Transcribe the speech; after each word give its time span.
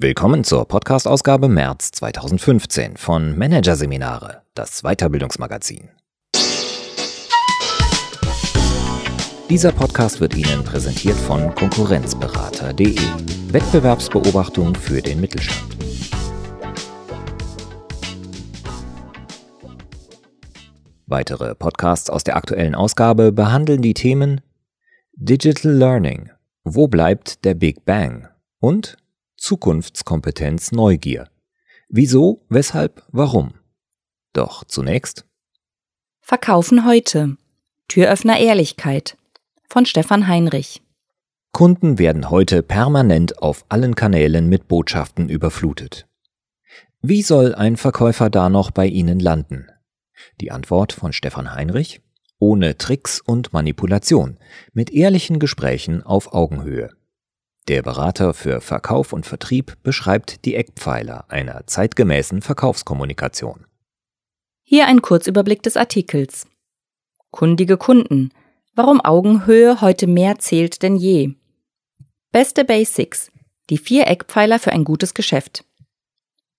Willkommen 0.00 0.44
zur 0.44 0.64
Podcast-Ausgabe 0.68 1.48
März 1.48 1.90
2015 1.90 2.96
von 2.96 3.36
Managerseminare, 3.36 4.42
das 4.54 4.82
Weiterbildungsmagazin. 4.82 5.88
Dieser 9.50 9.72
Podcast 9.72 10.20
wird 10.20 10.36
Ihnen 10.36 10.62
präsentiert 10.62 11.16
von 11.16 11.52
Konkurrenzberater.de, 11.52 12.96
Wettbewerbsbeobachtung 13.50 14.76
für 14.76 15.02
den 15.02 15.20
Mittelstand. 15.20 15.76
Weitere 21.06 21.56
Podcasts 21.56 22.08
aus 22.08 22.22
der 22.22 22.36
aktuellen 22.36 22.76
Ausgabe 22.76 23.32
behandeln 23.32 23.82
die 23.82 23.94
Themen 23.94 24.42
Digital 25.14 25.72
Learning, 25.72 26.30
wo 26.62 26.86
bleibt 26.86 27.44
der 27.44 27.54
Big 27.54 27.84
Bang 27.84 28.28
und 28.60 28.96
Zukunftskompetenz 29.38 30.72
Neugier. 30.72 31.28
Wieso, 31.88 32.44
weshalb, 32.50 33.02
warum? 33.10 33.54
Doch 34.34 34.64
zunächst 34.64 35.24
Verkaufen 36.20 36.84
heute. 36.84 37.38
Türöffner 37.88 38.38
Ehrlichkeit 38.38 39.16
von 39.70 39.86
Stefan 39.86 40.28
Heinrich. 40.28 40.82
Kunden 41.52 41.98
werden 41.98 42.28
heute 42.28 42.62
permanent 42.62 43.40
auf 43.40 43.64
allen 43.70 43.94
Kanälen 43.94 44.50
mit 44.50 44.68
Botschaften 44.68 45.30
überflutet. 45.30 46.06
Wie 47.00 47.22
soll 47.22 47.54
ein 47.54 47.78
Verkäufer 47.78 48.28
da 48.28 48.50
noch 48.50 48.70
bei 48.70 48.86
Ihnen 48.86 49.20
landen? 49.20 49.68
Die 50.42 50.50
Antwort 50.50 50.92
von 50.92 51.14
Stefan 51.14 51.54
Heinrich 51.54 52.02
ohne 52.38 52.78
Tricks 52.78 53.20
und 53.20 53.52
Manipulation, 53.52 54.38
mit 54.72 54.90
ehrlichen 54.90 55.38
Gesprächen 55.38 56.02
auf 56.02 56.32
Augenhöhe. 56.32 56.90
Der 57.68 57.82
Berater 57.82 58.32
für 58.32 58.62
Verkauf 58.62 59.12
und 59.12 59.26
Vertrieb 59.26 59.76
beschreibt 59.82 60.46
die 60.46 60.54
Eckpfeiler 60.54 61.26
einer 61.28 61.66
zeitgemäßen 61.66 62.40
Verkaufskommunikation. 62.40 63.66
Hier 64.62 64.86
ein 64.86 65.02
Kurzüberblick 65.02 65.62
des 65.62 65.76
Artikels. 65.76 66.46
Kundige 67.30 67.76
Kunden. 67.76 68.30
Warum 68.74 69.02
Augenhöhe 69.02 69.82
heute 69.82 70.06
mehr 70.06 70.38
zählt 70.38 70.82
denn 70.82 70.96
je. 70.96 71.34
Beste 72.32 72.64
Basics. 72.64 73.30
Die 73.68 73.76
vier 73.76 74.06
Eckpfeiler 74.06 74.58
für 74.58 74.72
ein 74.72 74.84
gutes 74.84 75.12
Geschäft. 75.12 75.62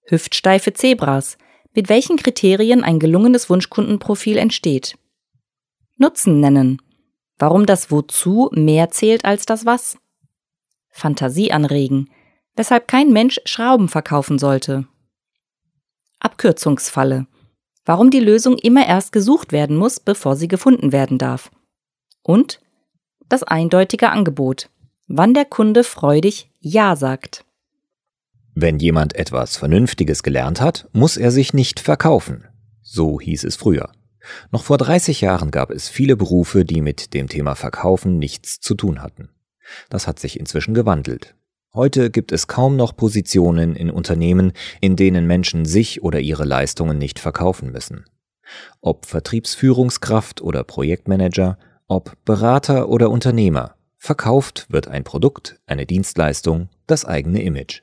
Hüftsteife 0.04 0.74
Zebras. 0.74 1.40
Mit 1.74 1.90
welchen 1.90 2.18
Kriterien 2.18 2.84
ein 2.84 3.00
gelungenes 3.00 3.50
Wunschkundenprofil 3.50 4.38
entsteht. 4.38 4.96
Nutzen 5.98 6.40
nennen. 6.40 6.80
Warum 7.40 7.66
das 7.66 7.90
Wozu 7.90 8.52
mehr 8.54 8.92
zählt 8.92 9.26
als 9.26 9.48
das 9.48 9.66
Was. 9.66 9.98
Fantasie 10.90 11.52
anregen, 11.52 12.10
weshalb 12.56 12.88
kein 12.88 13.12
Mensch 13.12 13.40
Schrauben 13.46 13.88
verkaufen 13.88 14.40
sollte. 14.40 14.88
Abkürzungsfalle. 16.20 17.28
Warum 17.86 18.12
die 18.12 18.20
Lösung 18.20 18.58
immer 18.58 18.86
erst 18.86 19.12
gesucht 19.12 19.52
werden 19.52 19.76
muss, 19.76 20.00
bevor 20.00 20.36
sie 20.36 20.48
gefunden 20.48 20.92
werden 20.92 21.18
darf. 21.18 21.50
Und 22.24 22.60
das 23.30 23.44
eindeutige 23.44 24.10
Angebot. 24.10 24.70
Wann 25.08 25.34
der 25.34 25.46
Kunde 25.46 25.84
freudig 25.84 26.52
Ja 26.60 26.96
sagt. 26.96 27.46
Wenn 28.54 28.78
jemand 28.80 29.16
etwas 29.16 29.56
Vernünftiges 29.56 30.22
gelernt 30.22 30.60
hat, 30.60 30.88
muss 30.92 31.18
er 31.18 31.32
sich 31.32 31.54
nicht 31.54 31.80
verkaufen. 31.80 32.46
So 32.82 33.20
hieß 33.20 33.44
es 33.46 33.56
früher. 33.56 33.92
Noch 34.52 34.64
vor 34.64 34.78
30 34.78 35.22
Jahren 35.22 35.50
gab 35.50 35.72
es 35.72 35.90
viele 35.90 36.18
Berufe, 36.18 36.66
die 36.66 36.82
mit 36.82 37.14
dem 37.14 37.30
Thema 37.30 37.56
Verkaufen 37.56 38.18
nichts 38.18 38.60
zu 38.60 38.76
tun 38.76 39.02
hatten. 39.02 39.30
Das 39.90 40.08
hat 40.08 40.20
sich 40.20 40.40
inzwischen 40.40 40.74
gewandelt. 40.74 41.36
Heute 41.74 42.10
gibt 42.10 42.32
es 42.32 42.48
kaum 42.48 42.76
noch 42.76 42.98
Positionen 42.98 43.76
in 43.76 43.92
Unternehmen, 43.92 44.54
in 44.82 44.96
denen 44.96 45.28
Menschen 45.28 45.66
sich 45.66 46.02
oder 46.02 46.20
ihre 46.20 46.46
Leistungen 46.46 46.98
nicht 46.98 47.20
verkaufen 47.20 47.72
müssen. 47.72 48.06
Ob 48.82 49.06
Vertriebsführungskraft 49.06 50.42
oder 50.42 50.64
Projektmanager, 50.64 51.60
ob 51.88 52.18
Berater 52.26 52.90
oder 52.90 53.12
Unternehmer, 53.12 53.76
verkauft 53.98 54.66
wird 54.70 54.88
ein 54.88 55.04
Produkt, 55.04 55.60
eine 55.68 55.86
Dienstleistung, 55.86 56.70
das 56.88 57.06
eigene 57.06 57.44
Image. 57.44 57.82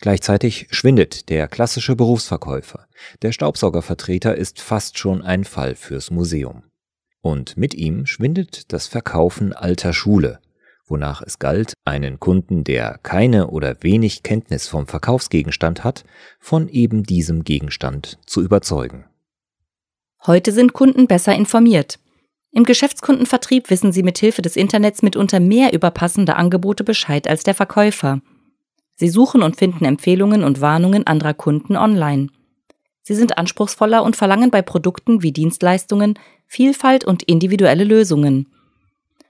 Gleichzeitig 0.00 0.68
schwindet 0.70 1.28
der 1.30 1.48
klassische 1.48 1.96
Berufsverkäufer. 1.96 2.86
Der 3.22 3.32
Staubsaugervertreter 3.32 4.36
ist 4.36 4.60
fast 4.60 4.98
schon 4.98 5.22
ein 5.22 5.42
Fall 5.44 5.74
fürs 5.74 6.12
Museum. 6.12 6.62
Und 7.20 7.56
mit 7.56 7.74
ihm 7.74 8.06
schwindet 8.06 8.72
das 8.72 8.86
Verkaufen 8.86 9.52
alter 9.52 9.92
Schule, 9.92 10.38
wonach 10.86 11.22
es 11.22 11.38
galt, 11.38 11.74
einen 11.84 12.20
Kunden, 12.20 12.64
der 12.64 12.98
keine 13.02 13.48
oder 13.48 13.76
wenig 13.82 14.22
Kenntnis 14.22 14.68
vom 14.68 14.86
Verkaufsgegenstand 14.86 15.84
hat, 15.84 16.04
von 16.40 16.68
eben 16.68 17.02
diesem 17.02 17.44
Gegenstand 17.44 18.18
zu 18.26 18.42
überzeugen. 18.42 19.04
Heute 20.26 20.52
sind 20.52 20.72
Kunden 20.72 21.06
besser 21.06 21.34
informiert. 21.34 21.98
Im 22.50 22.64
Geschäftskundenvertrieb 22.64 23.68
wissen 23.68 23.92
sie 23.92 24.02
mit 24.02 24.18
Hilfe 24.18 24.40
des 24.40 24.56
Internets 24.56 25.02
mitunter 25.02 25.40
mehr 25.40 25.72
über 25.72 25.90
passende 25.90 26.36
Angebote 26.36 26.84
Bescheid 26.84 27.28
als 27.28 27.42
der 27.42 27.54
Verkäufer. 27.54 28.20
Sie 28.96 29.08
suchen 29.08 29.42
und 29.42 29.56
finden 29.56 29.84
Empfehlungen 29.84 30.44
und 30.44 30.60
Warnungen 30.60 31.06
anderer 31.06 31.34
Kunden 31.34 31.76
online. 31.76 32.28
Sie 33.02 33.14
sind 33.14 33.36
anspruchsvoller 33.36 34.02
und 34.02 34.16
verlangen 34.16 34.50
bei 34.50 34.62
Produkten 34.62 35.22
wie 35.22 35.32
Dienstleistungen 35.32 36.18
Vielfalt 36.46 37.04
und 37.04 37.22
individuelle 37.24 37.84
Lösungen. 37.84 38.53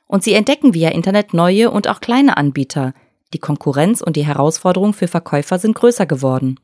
Und 0.07 0.23
sie 0.23 0.35
entdecken 0.35 0.75
via 0.75 0.91
Internet 0.91 1.35
neue 1.35 1.71
und 1.71 1.89
auch 1.89 2.01
kleine 2.01 2.37
Anbieter. 2.37 2.95
Die 3.33 3.39
Konkurrenz 3.39 4.01
und 4.01 4.17
die 4.17 4.27
Herausforderung 4.27 4.93
für 4.93 5.09
Verkäufer 5.09 5.59
sind 5.59 5.75
größer 5.75 6.07
geworden. 6.07 6.61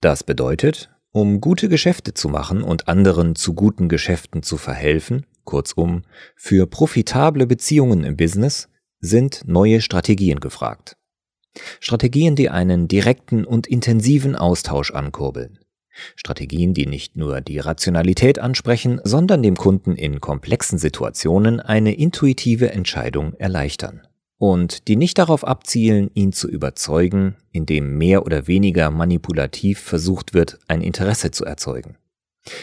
Das 0.00 0.24
bedeutet, 0.24 0.90
um 1.12 1.40
gute 1.40 1.68
Geschäfte 1.68 2.14
zu 2.14 2.28
machen 2.28 2.62
und 2.62 2.88
anderen 2.88 3.36
zu 3.36 3.54
guten 3.54 3.88
Geschäften 3.88 4.42
zu 4.42 4.56
verhelfen, 4.56 5.26
kurzum, 5.44 6.02
für 6.34 6.66
profitable 6.66 7.46
Beziehungen 7.46 8.04
im 8.04 8.16
Business, 8.16 8.68
sind 9.00 9.42
neue 9.46 9.80
Strategien 9.80 10.40
gefragt. 10.40 10.96
Strategien, 11.80 12.34
die 12.34 12.48
einen 12.48 12.88
direkten 12.88 13.44
und 13.44 13.66
intensiven 13.66 14.36
Austausch 14.36 14.90
ankurbeln. 14.90 15.58
Strategien, 16.16 16.74
die 16.74 16.86
nicht 16.86 17.16
nur 17.16 17.40
die 17.40 17.58
Rationalität 17.58 18.38
ansprechen, 18.38 19.00
sondern 19.04 19.42
dem 19.42 19.56
Kunden 19.56 19.96
in 19.96 20.20
komplexen 20.20 20.78
Situationen 20.78 21.60
eine 21.60 21.94
intuitive 21.94 22.72
Entscheidung 22.72 23.34
erleichtern. 23.34 24.06
Und 24.38 24.88
die 24.88 24.96
nicht 24.96 25.18
darauf 25.18 25.46
abzielen, 25.46 26.10
ihn 26.14 26.32
zu 26.32 26.48
überzeugen, 26.48 27.36
indem 27.52 27.96
mehr 27.96 28.26
oder 28.26 28.48
weniger 28.48 28.90
manipulativ 28.90 29.80
versucht 29.80 30.34
wird, 30.34 30.58
ein 30.66 30.80
Interesse 30.80 31.30
zu 31.30 31.44
erzeugen. 31.44 31.96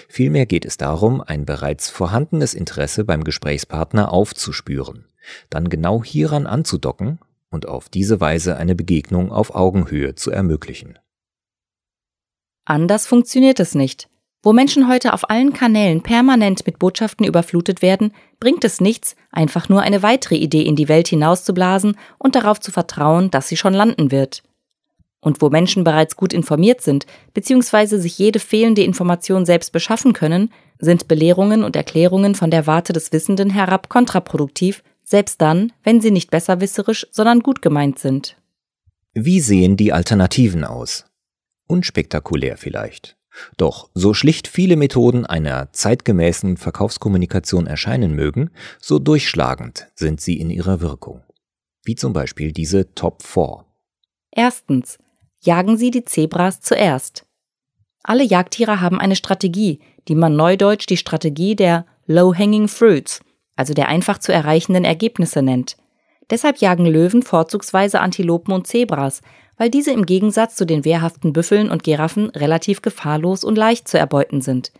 Vielmehr 0.09 0.45
geht 0.45 0.65
es 0.65 0.75
darum, 0.75 1.21
ein 1.21 1.45
bereits 1.45 1.89
vorhandenes 1.89 2.53
Interesse 2.53 3.05
beim 3.05 3.23
Gesprächspartner 3.23 4.11
aufzuspüren, 4.11 5.05
dann 5.49 5.69
genau 5.69 6.03
hieran 6.03 6.47
anzudocken 6.47 7.19
und 7.49 7.67
auf 7.67 7.87
diese 7.87 8.19
Weise 8.19 8.57
eine 8.57 8.75
Begegnung 8.75 9.31
auf 9.31 9.55
Augenhöhe 9.55 10.15
zu 10.15 10.31
ermöglichen. 10.31 10.99
Anders 12.69 13.07
funktioniert 13.07 13.59
es 13.59 13.73
nicht. 13.73 14.07
Wo 14.43 14.53
Menschen 14.53 14.87
heute 14.87 15.13
auf 15.13 15.31
allen 15.31 15.53
Kanälen 15.53 16.03
permanent 16.03 16.67
mit 16.67 16.77
Botschaften 16.77 17.25
überflutet 17.25 17.81
werden, 17.81 18.13
bringt 18.39 18.63
es 18.63 18.79
nichts, 18.79 19.15
einfach 19.31 19.69
nur 19.69 19.81
eine 19.81 20.03
weitere 20.03 20.35
Idee 20.35 20.61
in 20.61 20.75
die 20.75 20.87
Welt 20.87 21.07
hinauszublasen 21.07 21.97
und 22.19 22.35
darauf 22.35 22.59
zu 22.59 22.71
vertrauen, 22.71 23.31
dass 23.31 23.47
sie 23.47 23.57
schon 23.57 23.73
landen 23.73 24.11
wird. 24.11 24.43
Und 25.19 25.41
wo 25.41 25.49
Menschen 25.49 25.83
bereits 25.83 26.15
gut 26.15 26.31
informiert 26.31 26.81
sind, 26.81 27.07
beziehungsweise 27.33 27.99
sich 27.99 28.19
jede 28.19 28.37
fehlende 28.37 28.83
Information 28.83 29.47
selbst 29.47 29.71
beschaffen 29.71 30.13
können, 30.13 30.53
sind 30.77 31.07
Belehrungen 31.07 31.63
und 31.63 31.75
Erklärungen 31.75 32.35
von 32.35 32.51
der 32.51 32.67
Warte 32.67 32.93
des 32.93 33.11
Wissenden 33.11 33.49
herab 33.49 33.89
kontraproduktiv, 33.89 34.83
selbst 35.03 35.41
dann, 35.41 35.73
wenn 35.83 36.01
sie 36.01 36.11
nicht 36.11 36.29
besserwisserisch, 36.29 37.07
sondern 37.09 37.39
gut 37.39 37.63
gemeint 37.63 37.97
sind. 37.97 38.37
Wie 39.15 39.39
sehen 39.39 39.75
die 39.75 39.91
Alternativen 39.91 40.63
aus? 40.63 41.08
Unspektakulär 41.69 42.57
vielleicht. 42.57 43.17
Doch 43.57 43.89
so 43.93 44.13
schlicht 44.13 44.47
viele 44.47 44.75
Methoden 44.75 45.25
einer 45.25 45.71
zeitgemäßen 45.71 46.57
Verkaufskommunikation 46.57 47.67
erscheinen 47.67 48.13
mögen, 48.15 48.49
so 48.81 48.99
durchschlagend 48.99 49.87
sind 49.95 50.19
sie 50.19 50.39
in 50.39 50.49
ihrer 50.49 50.81
Wirkung. 50.81 51.23
Wie 51.83 51.95
zum 51.95 52.13
Beispiel 52.13 52.51
diese 52.51 52.93
Top 52.95 53.23
4. 53.23 53.65
Erstens. 54.31 54.97
Jagen 55.41 55.77
Sie 55.77 55.89
die 55.89 56.03
Zebras 56.03 56.59
zuerst. 56.59 57.25
Alle 58.03 58.23
Jagdtiere 58.23 58.81
haben 58.81 58.99
eine 58.99 59.15
Strategie, 59.15 59.79
die 60.09 60.15
man 60.15 60.35
neudeutsch 60.35 60.85
die 60.85 60.97
Strategie 60.97 61.55
der 61.55 61.85
Low-Hanging 62.07 62.67
Fruits, 62.67 63.21
also 63.55 63.73
der 63.73 63.87
einfach 63.87 64.17
zu 64.17 64.33
erreichenden 64.33 64.83
Ergebnisse 64.83 65.41
nennt. 65.41 65.77
Deshalb 66.29 66.57
jagen 66.57 66.85
Löwen 66.85 67.23
vorzugsweise 67.23 68.01
Antilopen 68.01 68.53
und 68.53 68.67
Zebras, 68.67 69.21
weil 69.59 69.69
diese 69.69 69.91
im 69.91 70.05
Gegensatz 70.05 70.55
zu 70.55 70.65
den 70.65 70.85
wehrhaften 70.85 71.33
Büffeln 71.33 71.69
und 71.69 71.83
Giraffen 71.83 72.29
relativ 72.29 72.81
gefahrlos 72.81 73.43
und 73.43 73.57
leicht 73.57 73.87
zu 73.87 73.99
erbeuten 73.99 74.41
sind. 74.41 74.71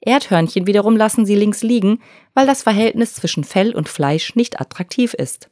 Erdhörnchen 0.00 0.66
wiederum 0.66 0.94
lassen 0.94 1.24
sie 1.24 1.34
links 1.34 1.62
liegen, 1.62 2.00
weil 2.34 2.46
das 2.46 2.62
Verhältnis 2.62 3.14
zwischen 3.14 3.44
Fell 3.44 3.74
und 3.74 3.88
Fleisch 3.88 4.36
nicht 4.36 4.60
attraktiv 4.60 5.14
ist. 5.14 5.50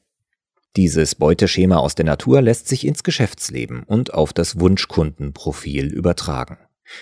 Dieses 0.77 1.15
Beuteschema 1.15 1.79
aus 1.79 1.95
der 1.95 2.05
Natur 2.05 2.43
lässt 2.43 2.69
sich 2.69 2.87
ins 2.87 3.03
Geschäftsleben 3.03 3.85
und 3.85 4.13
auf 4.13 4.33
das 4.33 4.61
Wunschkundenprofil 4.61 5.87
übertragen. 5.87 6.59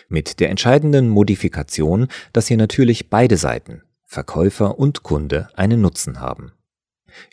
Mit 0.09 0.39
der 0.39 0.51
entscheidenden 0.51 1.09
Modifikation, 1.09 2.07
dass 2.33 2.47
hier 2.47 2.59
natürlich 2.59 3.11
beide 3.11 3.37
Seiten, 3.37 3.83
Verkäufer 4.05 4.79
und 4.79 5.03
Kunde, 5.03 5.49
einen 5.57 5.81
Nutzen 5.81 6.21
haben. 6.21 6.53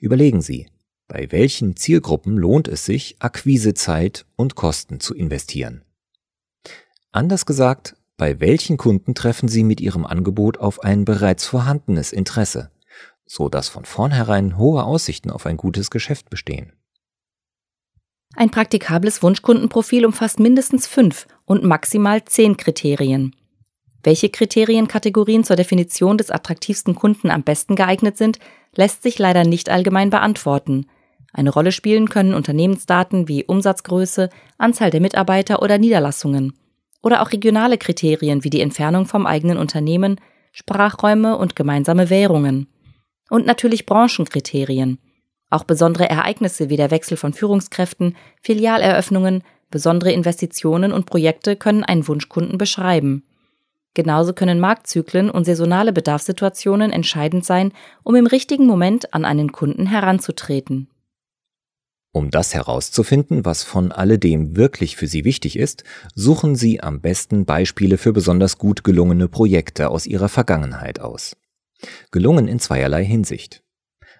Überlegen 0.01 0.41
Sie, 0.41 0.67
bei 1.09 1.31
welchen 1.31 1.75
Zielgruppen 1.75 2.37
lohnt 2.37 2.67
es 2.67 2.85
sich, 2.85 3.17
Akquisezeit 3.19 4.25
und 4.35 4.55
Kosten 4.55 4.99
zu 4.99 5.15
investieren? 5.15 5.83
Anders 7.11 7.47
gesagt, 7.47 7.95
bei 8.15 8.39
welchen 8.39 8.77
Kunden 8.77 9.15
treffen 9.15 9.49
Sie 9.49 9.63
mit 9.63 9.81
Ihrem 9.81 10.05
Angebot 10.05 10.59
auf 10.59 10.83
ein 10.83 11.05
bereits 11.05 11.45
vorhandenes 11.45 12.13
Interesse, 12.13 12.69
so 13.25 13.49
dass 13.49 13.69
von 13.69 13.85
vornherein 13.85 14.55
hohe 14.57 14.83
Aussichten 14.83 15.31
auf 15.31 15.47
ein 15.47 15.57
gutes 15.57 15.89
Geschäft 15.89 16.29
bestehen? 16.29 16.73
Ein 18.35 18.51
praktikables 18.51 19.23
Wunschkundenprofil 19.23 20.05
umfasst 20.05 20.39
mindestens 20.39 20.85
fünf 20.85 21.25
und 21.45 21.63
maximal 21.63 22.23
zehn 22.23 22.55
Kriterien. 22.55 23.35
Welche 24.03 24.29
Kriterienkategorien 24.29 25.43
zur 25.43 25.55
Definition 25.55 26.19
des 26.19 26.29
attraktivsten 26.29 26.93
Kunden 26.93 27.31
am 27.31 27.41
besten 27.41 27.75
geeignet 27.75 28.15
sind, 28.15 28.37
lässt 28.75 29.01
sich 29.01 29.17
leider 29.17 29.43
nicht 29.43 29.69
allgemein 29.69 30.11
beantworten. 30.11 30.85
Eine 31.33 31.51
Rolle 31.51 31.71
spielen 31.71 32.09
können 32.09 32.33
Unternehmensdaten 32.33 33.27
wie 33.27 33.45
Umsatzgröße, 33.45 34.29
Anzahl 34.57 34.89
der 34.89 35.01
Mitarbeiter 35.01 35.61
oder 35.61 35.77
Niederlassungen. 35.77 36.53
Oder 37.01 37.21
auch 37.21 37.31
regionale 37.31 37.77
Kriterien 37.77 38.43
wie 38.43 38.49
die 38.49 38.61
Entfernung 38.61 39.05
vom 39.05 39.25
eigenen 39.25 39.57
Unternehmen, 39.57 40.19
Sprachräume 40.51 41.37
und 41.37 41.55
gemeinsame 41.55 42.09
Währungen. 42.09 42.67
Und 43.29 43.45
natürlich 43.45 43.85
Branchenkriterien. 43.85 44.97
Auch 45.49 45.63
besondere 45.63 46.09
Ereignisse 46.09 46.69
wie 46.69 46.77
der 46.77 46.91
Wechsel 46.91 47.17
von 47.17 47.33
Führungskräften, 47.33 48.15
Filialeröffnungen, 48.41 49.43
besondere 49.71 50.11
Investitionen 50.11 50.91
und 50.91 51.05
Projekte 51.05 51.55
können 51.55 51.83
einen 51.83 52.07
Wunschkunden 52.07 52.57
beschreiben. 52.57 53.23
Genauso 53.93 54.33
können 54.33 54.59
Marktzyklen 54.59 55.29
und 55.29 55.45
saisonale 55.45 55.91
Bedarfssituationen 55.91 56.91
entscheidend 56.91 57.45
sein, 57.45 57.71
um 58.03 58.15
im 58.15 58.27
richtigen 58.27 58.65
Moment 58.65 59.13
an 59.13 59.25
einen 59.25 59.51
Kunden 59.51 59.87
heranzutreten. 59.87 60.89
Um 62.11 62.31
das 62.31 62.55
herauszufinden, 62.55 63.45
was 63.45 63.63
von 63.63 63.91
alledem 63.91 64.55
wirklich 64.55 64.95
für 64.95 65.05
Sie 65.05 65.25
wichtig 65.25 65.57
ist, 65.57 65.83
suchen 66.15 66.55
Sie 66.55 66.81
am 66.81 67.01
besten 67.01 67.45
Beispiele 67.45 67.97
für 67.99 68.13
besonders 68.13 68.57
gut 68.57 68.83
gelungene 68.83 69.27
Projekte 69.27 69.89
aus 69.89 70.07
Ihrer 70.07 70.29
Vergangenheit 70.29 70.99
aus. 70.99 71.37
Gelungen 72.11 72.47
in 72.47 72.59
zweierlei 72.59 73.05
Hinsicht. 73.05 73.63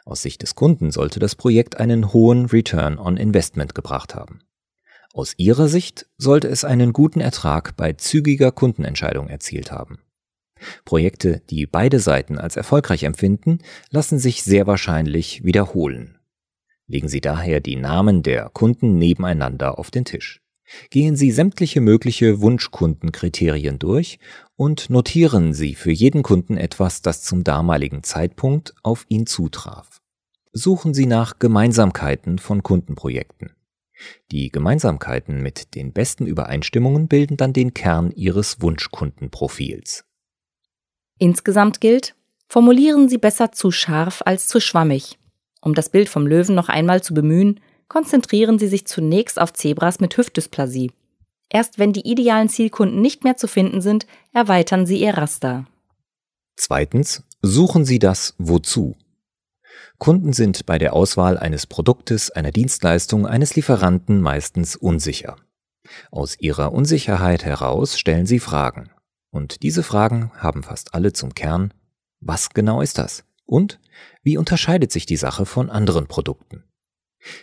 Aus 0.06 0.21
Sicht 0.21 0.44
des 0.44 0.56
Kunden 0.56 0.91
sollte 0.91 1.19
das 1.19 1.36
Projekt 1.36 1.80
einen 1.80 2.13
hohen 2.13 2.45
Return 2.45 3.00
on 3.00 3.18
Investment 3.18 3.74
gebracht 3.74 4.13
haben. 4.13 4.41
Aus 5.13 5.33
Ihrer 5.38 5.68
Sicht 5.68 6.07
sollte 6.18 6.47
es 6.47 6.63
einen 6.63 6.94
guten 6.94 7.21
Ertrag 7.21 7.75
bei 7.75 7.94
zügiger 7.94 8.51
Kundenentscheidung 8.51 9.27
erzielt 9.27 9.71
haben. 9.71 10.00
Projekte, 10.86 11.41
die 11.50 11.65
beide 11.65 12.00
Seiten 12.00 12.38
als 12.38 12.56
erfolgreich 12.56 13.03
empfinden, 13.03 13.59
lassen 13.89 14.19
sich 14.19 14.44
sehr 14.44 14.68
wahrscheinlich 14.68 15.44
wiederholen. 15.44 16.19
Legen 16.89 17.07
Sie 17.07 17.21
daher 17.21 17.59
die 17.59 17.75
Namen 17.75 18.24
der 18.24 18.50
Kunden 18.50 18.97
nebeneinander 18.97 19.77
auf 19.77 19.91
den 19.91 20.06
Tisch. 20.06 20.41
Gehen 20.89 21.15
Sie 21.15 21.31
sämtliche 21.31 21.81
mögliche 21.81 22.41
Wunschkundenkriterien 22.41 23.77
durch 23.77 24.18
und 24.56 24.89
notieren 24.89 25.53
Sie 25.53 25.75
für 25.75 25.91
jeden 25.91 26.24
Kunden 26.24 26.57
etwas, 26.57 27.03
das 27.03 27.21
zum 27.21 27.44
damaligen 27.44 28.01
Zeitpunkt 28.01 28.74
auf 28.81 29.06
ihn 29.07 29.27
zutraf. 29.27 30.01
Suchen 30.51 30.95
Sie 30.95 31.06
nach 31.06 31.38
Gemeinsamkeiten 31.38 32.39
von 32.39 32.63
Kundenprojekten. 32.63 33.51
Die 34.31 34.50
Gemeinsamkeiten 34.50 35.44
mit 35.44 35.75
den 35.75 35.94
besten 35.94 36.25
Übereinstimmungen 36.25 37.07
bilden 37.07 37.38
dann 37.38 37.53
den 37.53 37.75
Kern 37.75 38.12
Ihres 38.12 38.62
Wunschkundenprofils. 38.62 40.06
Insgesamt 41.19 41.81
gilt, 41.81 42.15
formulieren 42.47 43.09
Sie 43.09 43.19
besser 43.19 43.51
zu 43.51 43.69
scharf 43.69 44.24
als 44.25 44.47
zu 44.47 44.59
schwammig. 44.59 45.19
Um 45.61 45.73
das 45.73 45.89
Bild 45.89 46.09
vom 46.09 46.25
Löwen 46.25 46.56
noch 46.56 46.69
einmal 46.69 47.03
zu 47.03 47.13
bemühen, 47.13 47.59
konzentrieren 47.88 48.59
Sie 48.59 48.67
sich 48.67 48.85
zunächst 48.85 49.39
auf 49.39 49.53
Zebras 49.53 50.00
mit 50.00 50.15
Hüftdysplasie. 50.17 50.91
Erst 51.50 51.79
wenn 51.79 51.94
die 51.94 52.07
idealen 52.07 52.47
Zielkunden 52.47 53.01
nicht 53.01 53.23
mehr 53.23 53.35
zu 53.35 53.47
finden 53.47 53.81
sind, 53.81 54.06
erweitern 54.33 54.85
Sie 54.85 55.01
Ihr 55.01 55.17
Raster. 55.17 55.65
Zweitens, 56.56 57.23
suchen 57.41 57.85
Sie 57.85 58.00
das 58.00 58.35
Wozu. 58.38 58.95
Kunden 59.97 60.31
sind 60.33 60.65
bei 60.65 60.77
der 60.77 60.94
Auswahl 60.94 61.38
eines 61.38 61.67
Produktes, 61.67 62.31
einer 62.31 62.51
Dienstleistung, 62.51 63.27
eines 63.27 63.55
Lieferanten 63.55 64.21
meistens 64.21 64.75
unsicher. 64.75 65.35
Aus 66.12 66.39
ihrer 66.39 66.71
Unsicherheit 66.71 67.44
heraus 67.44 68.00
stellen 68.00 68.25
sie 68.25 68.39
Fragen. 68.39 68.91
Und 69.31 69.63
diese 69.63 69.83
Fragen 69.83 70.31
haben 70.38 70.63
fast 70.63 70.94
alle 70.94 71.13
zum 71.13 71.33
Kern, 71.35 71.73
was 72.21 72.50
genau 72.50 72.81
ist 72.81 72.97
das? 72.97 73.23
Und 73.50 73.80
wie 74.22 74.38
unterscheidet 74.38 74.92
sich 74.92 75.07
die 75.07 75.18
Sache 75.18 75.48
von 75.48 75.72
anderen 75.72 76.06
Produkten? 76.06 76.66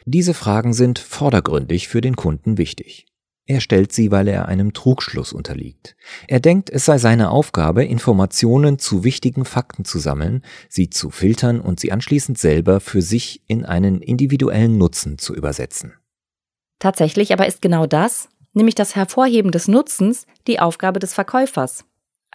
Diese 0.05 0.35
Fragen 0.35 0.73
sind 0.73 1.01
vordergründig 1.01 1.89
für 1.89 2.01
den 2.01 2.15
Kunden 2.15 2.59
wichtig. 2.59 3.07
Er 3.45 3.61
stellt 3.61 3.93
sie, 3.93 4.13
weil 4.13 4.29
er 4.29 4.47
einem 4.47 4.73
Trugschluss 4.73 5.33
unterliegt. 5.33 5.97
Er 6.29 6.39
denkt, 6.39 6.71
es 6.71 6.85
sei 6.85 6.99
seine 6.99 7.31
Aufgabe, 7.31 7.85
Informationen 7.85 8.79
zu 8.79 9.03
wichtigen 9.03 9.45
Fakten 9.45 9.85
zu 9.85 9.99
sammeln, 9.99 10.45
sie 10.69 10.91
zu 10.91 11.11
filtern 11.11 11.61
und 11.61 11.81
sie 11.81 11.91
anschließend 11.91 12.39
selber 12.39 12.79
für 12.79 13.03
sich 13.03 13.43
in 13.49 13.65
einen 13.65 14.01
individuellen 14.01 14.79
Nutzen 14.79 15.19
zu 15.19 15.35
übersetzen. 15.35 15.95
Tatsächlich 16.79 17.33
aber 17.33 17.47
ist 17.47 17.63
genau 17.63 17.87
das, 17.87 18.29
nämlich 18.53 18.77
das 18.77 18.95
Hervorheben 18.95 19.51
des 19.51 19.67
Nutzens, 19.67 20.27
die 20.47 20.61
Aufgabe 20.61 21.01
des 21.01 21.15
Verkäufers. 21.15 21.85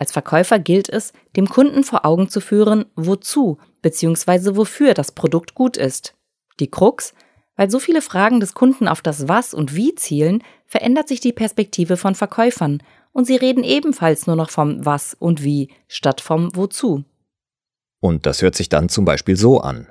Als 0.01 0.13
Verkäufer 0.13 0.57
gilt 0.57 0.89
es, 0.89 1.13
dem 1.35 1.47
Kunden 1.47 1.83
vor 1.83 2.07
Augen 2.07 2.27
zu 2.27 2.41
führen, 2.41 2.85
wozu 2.95 3.59
bzw. 3.83 4.55
wofür 4.55 4.95
das 4.95 5.11
Produkt 5.11 5.53
gut 5.53 5.77
ist. 5.77 6.15
Die 6.59 6.71
Krux, 6.71 7.13
weil 7.55 7.69
so 7.69 7.77
viele 7.77 8.01
Fragen 8.01 8.39
des 8.39 8.55
Kunden 8.55 8.87
auf 8.87 9.03
das 9.03 9.27
Was 9.27 9.53
und 9.53 9.75
Wie 9.75 9.93
zielen, 9.93 10.43
verändert 10.65 11.07
sich 11.07 11.19
die 11.19 11.33
Perspektive 11.33 11.97
von 11.97 12.15
Verkäufern 12.15 12.81
und 13.11 13.25
sie 13.25 13.35
reden 13.35 13.63
ebenfalls 13.63 14.25
nur 14.25 14.35
noch 14.35 14.49
vom 14.49 14.83
Was 14.83 15.13
und 15.13 15.43
Wie 15.43 15.69
statt 15.87 16.19
vom 16.19 16.49
Wozu. 16.55 17.03
Und 17.99 18.25
das 18.25 18.41
hört 18.41 18.55
sich 18.55 18.69
dann 18.69 18.89
zum 18.89 19.05
Beispiel 19.05 19.35
so 19.35 19.59
an. 19.59 19.87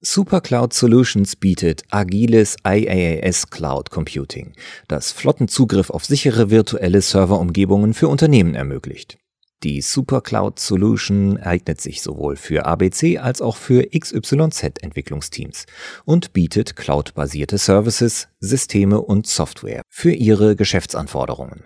SuperCloud 0.00 0.72
Solutions 0.72 1.36
bietet 1.36 1.84
agiles 1.90 2.56
IaaS 2.66 3.50
Cloud 3.50 3.90
Computing, 3.90 4.54
das 4.88 5.12
flotten 5.12 5.46
Zugriff 5.46 5.90
auf 5.90 6.04
sichere 6.04 6.50
virtuelle 6.50 7.00
Serverumgebungen 7.00 7.94
für 7.94 8.08
Unternehmen 8.08 8.56
ermöglicht. 8.56 9.18
Die 9.64 9.80
SuperCloud 9.80 10.58
Solution 10.58 11.38
eignet 11.38 11.80
sich 11.80 12.02
sowohl 12.02 12.36
für 12.36 12.66
ABC 12.66 13.16
als 13.16 13.40
auch 13.40 13.56
für 13.56 13.88
XYZ 13.98 14.82
Entwicklungsteams 14.82 15.64
und 16.04 16.34
bietet 16.34 16.76
cloudbasierte 16.76 17.56
Services, 17.56 18.28
Systeme 18.40 19.00
und 19.00 19.26
Software 19.26 19.80
für 19.88 20.12
ihre 20.12 20.54
Geschäftsanforderungen. 20.54 21.64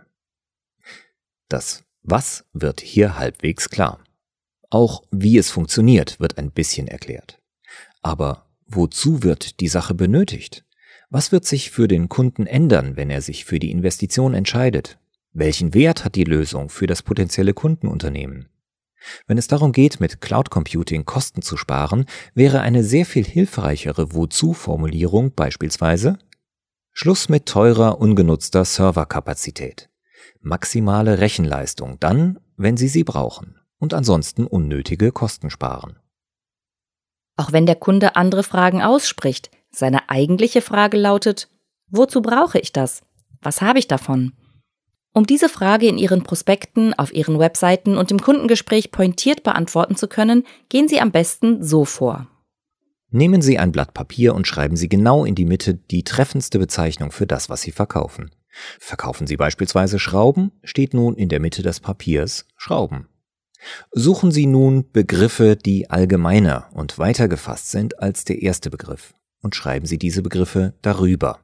Das 1.48 1.82
Was 2.02 2.44
wird 2.52 2.80
hier 2.80 3.18
halbwegs 3.18 3.68
klar. 3.68 3.98
Auch 4.70 5.02
wie 5.10 5.36
es 5.36 5.50
funktioniert, 5.50 6.20
wird 6.20 6.38
ein 6.38 6.52
bisschen 6.52 6.86
erklärt. 6.86 7.40
Aber 8.00 8.46
wozu 8.66 9.24
wird 9.24 9.58
die 9.58 9.68
Sache 9.68 9.94
benötigt? 9.94 10.64
Was 11.10 11.32
wird 11.32 11.46
sich 11.46 11.72
für 11.72 11.88
den 11.88 12.08
Kunden 12.08 12.46
ändern, 12.46 12.96
wenn 12.96 13.10
er 13.10 13.22
sich 13.22 13.44
für 13.44 13.58
die 13.58 13.72
Investition 13.72 14.34
entscheidet? 14.34 14.98
Welchen 15.32 15.74
Wert 15.74 16.04
hat 16.04 16.14
die 16.14 16.24
Lösung 16.24 16.70
für 16.70 16.86
das 16.86 17.02
potenzielle 17.02 17.54
Kundenunternehmen? 17.54 18.48
Wenn 19.26 19.38
es 19.38 19.46
darum 19.46 19.72
geht, 19.72 20.00
mit 20.00 20.20
Cloud 20.20 20.50
Computing 20.50 21.04
Kosten 21.04 21.42
zu 21.42 21.56
sparen, 21.56 22.06
wäre 22.34 22.60
eine 22.60 22.82
sehr 22.82 23.06
viel 23.06 23.24
hilfreichere 23.24 24.12
Wozu-Formulierung 24.12 25.34
beispielsweise 25.34 26.18
Schluss 26.92 27.28
mit 27.28 27.46
teurer, 27.46 28.00
ungenutzter 28.00 28.64
Serverkapazität. 28.64 29.88
Maximale 30.40 31.20
Rechenleistung 31.20 32.00
dann, 32.00 32.40
wenn 32.56 32.76
Sie 32.76 32.88
sie 32.88 33.04
brauchen 33.04 33.60
und 33.78 33.94
ansonsten 33.94 34.46
unnötige 34.46 35.12
Kosten 35.12 35.50
sparen. 35.50 35.98
Auch 37.36 37.52
wenn 37.52 37.66
der 37.66 37.76
Kunde 37.76 38.16
andere 38.16 38.42
Fragen 38.42 38.82
ausspricht, 38.82 39.50
seine 39.70 40.10
eigentliche 40.10 40.60
Frage 40.60 40.96
lautet, 40.96 41.48
wozu 41.86 42.20
brauche 42.20 42.58
ich 42.58 42.72
das? 42.72 43.02
Was 43.40 43.62
habe 43.62 43.78
ich 43.78 43.86
davon? 43.86 44.32
Um 45.18 45.26
diese 45.26 45.48
Frage 45.48 45.88
in 45.88 45.98
Ihren 45.98 46.22
Prospekten, 46.22 46.94
auf 46.94 47.12
Ihren 47.12 47.40
Webseiten 47.40 47.98
und 47.98 48.12
im 48.12 48.20
Kundengespräch 48.20 48.92
pointiert 48.92 49.42
beantworten 49.42 49.96
zu 49.96 50.06
können, 50.06 50.44
gehen 50.68 50.86
Sie 50.86 51.00
am 51.00 51.10
besten 51.10 51.60
so 51.60 51.84
vor. 51.84 52.28
Nehmen 53.10 53.42
Sie 53.42 53.58
ein 53.58 53.72
Blatt 53.72 53.94
Papier 53.94 54.32
und 54.36 54.46
schreiben 54.46 54.76
Sie 54.76 54.88
genau 54.88 55.24
in 55.24 55.34
die 55.34 55.44
Mitte 55.44 55.74
die 55.74 56.04
treffendste 56.04 56.60
Bezeichnung 56.60 57.10
für 57.10 57.26
das, 57.26 57.50
was 57.50 57.62
Sie 57.62 57.72
verkaufen. 57.72 58.30
Verkaufen 58.78 59.26
Sie 59.26 59.36
beispielsweise 59.36 59.98
Schrauben, 59.98 60.52
steht 60.62 60.94
nun 60.94 61.16
in 61.16 61.28
der 61.28 61.40
Mitte 61.40 61.62
des 61.62 61.80
Papiers 61.80 62.46
Schrauben. 62.56 63.08
Suchen 63.90 64.30
Sie 64.30 64.46
nun 64.46 64.88
Begriffe, 64.92 65.56
die 65.56 65.90
allgemeiner 65.90 66.68
und 66.74 66.96
weiter 66.96 67.26
gefasst 67.26 67.72
sind 67.72 67.98
als 67.98 68.24
der 68.24 68.40
erste 68.40 68.70
Begriff. 68.70 69.14
und 69.42 69.56
schreiben 69.56 69.86
Sie 69.86 69.98
diese 69.98 70.22
Begriffe 70.22 70.74
darüber. 70.80 71.40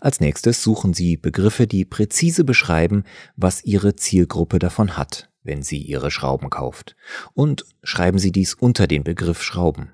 Als 0.00 0.20
nächstes 0.20 0.62
suchen 0.62 0.94
Sie 0.94 1.16
Begriffe, 1.16 1.66
die 1.66 1.84
präzise 1.84 2.44
beschreiben, 2.44 3.04
was 3.36 3.64
Ihre 3.64 3.96
Zielgruppe 3.96 4.58
davon 4.58 4.96
hat, 4.96 5.30
wenn 5.42 5.62
sie 5.62 5.78
Ihre 5.82 6.10
Schrauben 6.10 6.50
kauft, 6.50 6.96
und 7.34 7.64
schreiben 7.82 8.18
Sie 8.18 8.32
dies 8.32 8.54
unter 8.54 8.86
den 8.86 9.04
Begriff 9.04 9.42
Schrauben. 9.42 9.92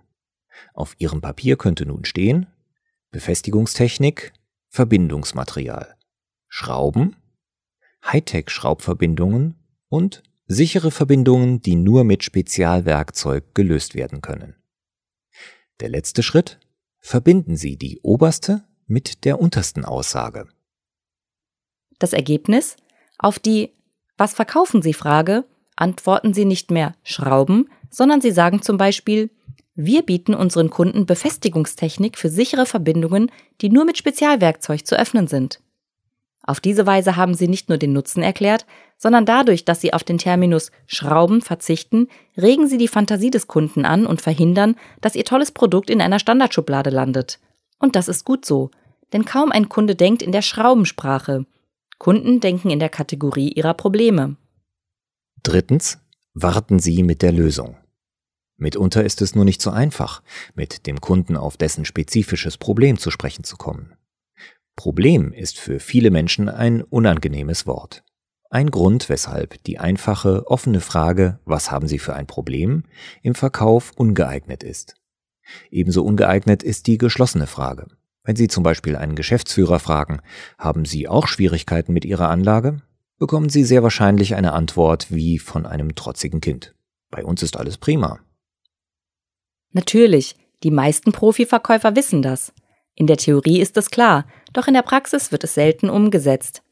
Auf 0.75 0.95
Ihrem 0.99 1.21
Papier 1.21 1.57
könnte 1.57 1.87
nun 1.87 2.05
stehen 2.05 2.47
Befestigungstechnik, 3.11 4.33
Verbindungsmaterial, 4.69 5.95
Schrauben, 6.49 7.17
Hightech-Schraubverbindungen 8.05 9.55
und 9.89 10.23
sichere 10.47 10.91
Verbindungen, 10.91 11.61
die 11.61 11.77
nur 11.77 12.03
mit 12.03 12.25
Spezialwerkzeug 12.25 13.55
gelöst 13.55 13.95
werden 13.95 14.21
können. 14.21 14.57
Der 15.81 15.89
letzte 15.89 16.23
Schritt 16.23 16.59
verbinden 16.99 17.57
Sie 17.57 17.77
die 17.77 18.01
oberste 18.03 18.65
mit 18.87 19.25
der 19.25 19.41
untersten 19.41 19.85
Aussage. 19.85 20.47
Das 21.99 22.13
Ergebnis? 22.13 22.77
Auf 23.19 23.39
die 23.39 23.71
Was 24.17 24.35
verkaufen 24.35 24.83
Sie 24.83 24.95
Frage 24.95 25.45
antworten 25.77 26.35
Sie 26.35 26.45
nicht 26.45 26.71
mehr 26.71 26.95
Schrauben, 27.03 27.69
sondern 27.91 28.21
Sie 28.21 28.31
sagen 28.31 28.63
zum 28.63 28.77
Beispiel 28.77 29.31
Wir 29.75 30.03
bieten 30.03 30.35
unseren 30.35 30.71
Kunden 30.71 31.07
Befestigungstechnik 31.07 32.19
für 32.19 32.29
sichere 32.29 32.67
Verbindungen, 32.67 33.31
die 33.61 33.71
nur 33.71 33.85
mit 33.85 33.99
Spezialwerkzeug 33.99 34.87
zu 34.87 34.99
öffnen 34.99 35.27
sind. 35.27 35.61
Auf 36.47 36.61
diese 36.61 36.87
Weise 36.87 37.17
haben 37.17 37.35
sie 37.35 37.49
nicht 37.49 37.71
nur 37.71 37.79
den 37.79 37.95
Nutzen 37.95 38.23
erklärt, 38.23 38.67
sondern 38.99 39.25
dadurch, 39.25 39.65
dass 39.65 39.81
sie 39.81 39.95
auf 39.95 40.05
den 40.05 40.19
Terminus 40.19 40.71
Schrauben 40.87 41.41
verzichten, 41.41 42.09
regen 42.37 42.69
sie 42.69 42.77
die 42.77 42.89
Fantasie 42.89 43.31
des 43.31 43.49
Kunden 43.49 43.87
an 43.87 44.07
und 44.07 44.21
verhindern, 44.21 44.77
dass 45.01 45.17
ihr 45.17 45.25
tolles 45.25 45.53
Produkt 45.53 45.89
in 45.89 46.03
einer 46.03 46.19
Standardschublade 46.19 46.91
landet. 46.91 47.39
Und 47.85 47.97
das 47.97 48.09
ist 48.09 48.25
gut 48.25 48.47
so, 48.47 48.71
denn 49.13 49.27
kaum 49.27 49.53
ein 49.53 49.69
Kunde 49.69 49.95
denkt 49.95 50.23
in 50.23 50.33
der 50.33 50.41
Schraubensprache. 50.41 51.45
Kunden 51.99 52.41
denken 52.41 52.71
in 52.71 52.79
der 52.79 52.89
Kategorie 52.89 53.53
ihrer 53.53 53.75
Probleme. 53.75 54.39
Drittens, 55.43 55.99
warten 56.33 56.79
Sie 56.79 57.03
mit 57.03 57.21
der 57.21 57.31
Lösung. 57.31 57.77
Mitunter 58.57 59.05
ist 59.05 59.21
es 59.21 59.35
nur 59.35 59.45
nicht 59.45 59.61
so 59.61 59.69
einfach, 59.69 60.23
mit 60.55 60.87
dem 60.87 61.03
Kunden 61.03 61.37
auf 61.37 61.59
dessen 61.59 61.85
spezifisches 61.85 62.57
Problem 62.57 62.99
zu 62.99 63.11
sprechen 63.11 63.45
zu 63.45 63.59
kommen. 63.59 63.93
Problem 64.77 65.35
ist 65.35 65.59
für 65.59 65.79
viele 65.79 66.11
Menschen 66.11 66.49
ein 66.49 66.81
unangenehmes 66.81 67.67
Wort. 67.67 68.03
Ein 68.49 68.71
Grund, 68.71 69.11
weshalb 69.11 69.63
die 69.65 69.79
einfache, 69.79 70.47
offene 70.47 70.81
Frage, 70.81 71.39
was 71.45 71.71
haben 71.71 71.87
Sie 71.87 71.99
für 71.99 72.15
ein 72.15 72.27
Problem, 72.27 72.85
im 73.21 73.35
Verkauf 73.35 73.93
ungeeignet 73.95 74.63
ist. 74.63 74.95
Ebenso 75.71 76.03
ungeeignet 76.03 76.63
ist 76.63 76.87
die 76.87 76.99
geschlossene 76.99 77.47
Frage. 77.47 77.87
Wenn 78.23 78.37
Sie 78.37 78.49
zum 78.49 78.63
Beispiel 78.63 78.97
einen 78.97 79.17
Geschäftsführer 79.17 79.79
fragen, 79.79 80.21
haben 80.59 80.85
Sie 80.85 81.09
auch 81.09 81.27
Schwierigkeiten 81.27 81.93
mit 81.93 82.05
Ihrer 82.05 82.31
Anlage? 82.31 82.81
bekommen 83.19 83.49
Sie 83.49 83.65
sehr 83.65 83.83
wahrscheinlich 83.83 84.35
eine 84.35 84.53
Antwort 84.53 85.11
wie 85.11 85.39
von 85.39 85.67
einem 85.67 85.95
trotzigen 85.95 86.41
Kind. 86.41 86.75
Bei 87.11 87.25
uns 87.25 87.43
ist 87.43 87.57
alles 87.57 87.79
prima. 87.79 88.19
Natürlich, 89.73 90.37
die 90.63 90.71
meisten 90.71 91.13
Profiverkäufer 91.13 91.97
wissen 91.97 92.23
das. 92.23 92.53
In 92.95 93.07
der 93.07 93.17
Theorie 93.17 93.61
ist 93.61 93.77
es 93.77 93.91
klar, 93.91 94.27
doch 94.53 94.69
in 94.69 94.75
der 94.75 94.83
Praxis 94.83 95.33
wird 95.33 95.45
es 95.45 95.55
selten 95.55 95.91
umgesetzt. 95.91 96.63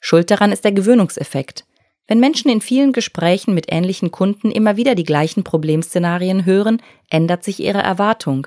Schuld 0.00 0.30
daran 0.30 0.52
ist 0.52 0.64
der 0.64 0.72
Gewöhnungseffekt. 0.72 1.66
Wenn 2.08 2.20
Menschen 2.20 2.50
in 2.50 2.62
vielen 2.62 2.92
Gesprächen 2.92 3.52
mit 3.52 3.66
ähnlichen 3.68 4.10
Kunden 4.10 4.50
immer 4.50 4.78
wieder 4.78 4.94
die 4.94 5.04
gleichen 5.04 5.44
Problemszenarien 5.44 6.46
hören, 6.46 6.80
ändert 7.10 7.44
sich 7.44 7.60
ihre 7.60 7.82
Erwartung. 7.82 8.46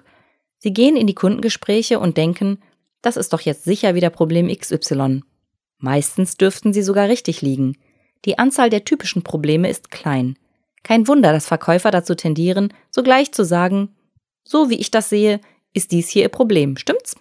Sie 0.58 0.74
gehen 0.74 0.98
in 0.98 1.06
die 1.06 1.14
Kundengespräche 1.14 2.00
und 2.00 2.18
denken, 2.18 2.58
das 3.04 3.18
ist 3.18 3.34
doch 3.34 3.42
jetzt 3.42 3.64
sicher 3.64 3.94
wieder 3.94 4.10
Problem 4.10 4.48
XY. 4.48 5.22
Meistens 5.78 6.38
dürften 6.38 6.74
sie 6.74 6.82
sogar 6.82 7.08
richtig 7.08 7.44
liegen. 7.44 7.78
Die 8.26 8.40
Anzahl 8.40 8.72
der 8.72 8.84
typischen 8.84 9.24
Probleme 9.24 9.70
ist 9.70 9.92
klein. 9.92 10.38
Kein 10.84 11.08
Wunder, 11.08 11.32
dass 11.32 11.48
Verkäufer 11.48 11.92
dazu 11.92 12.16
tendieren, 12.16 12.74
sogleich 12.90 13.32
zu 13.32 13.46
sagen, 13.46 13.90
so 14.44 14.72
wie 14.72 14.80
ich 14.80 14.90
das 14.90 15.10
sehe, 15.10 15.40
ist 15.74 15.92
dies 15.92 16.10
hier 16.10 16.24
Ihr 16.24 16.30
Problem, 16.30 16.78
stimmt's? 16.78 17.16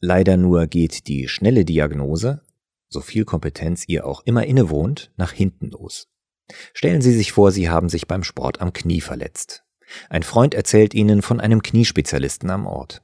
Leider 0.00 0.36
nur 0.36 0.66
geht 0.66 1.06
die 1.06 1.28
schnelle 1.28 1.64
Diagnose, 1.64 2.41
so 2.92 3.00
viel 3.00 3.24
Kompetenz 3.24 3.84
ihr 3.88 4.06
auch 4.06 4.22
immer 4.24 4.44
innewohnt, 4.46 5.10
nach 5.16 5.32
hinten 5.32 5.70
los. 5.70 6.08
Stellen 6.74 7.02
Sie 7.02 7.12
sich 7.12 7.32
vor, 7.32 7.50
Sie 7.50 7.70
haben 7.70 7.88
sich 7.88 8.06
beim 8.06 8.24
Sport 8.24 8.60
am 8.60 8.72
Knie 8.72 9.00
verletzt. 9.00 9.64
Ein 10.10 10.22
Freund 10.22 10.54
erzählt 10.54 10.94
Ihnen 10.94 11.22
von 11.22 11.40
einem 11.40 11.62
Kniespezialisten 11.62 12.50
am 12.50 12.66
Ort. 12.66 13.02